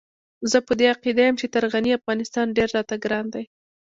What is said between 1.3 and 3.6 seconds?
چې تر غني افغانستان ډېر راته ګران دی.